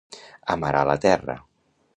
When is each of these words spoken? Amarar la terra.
Amarar 0.55 0.81
la 0.91 0.97
terra. 1.05 1.37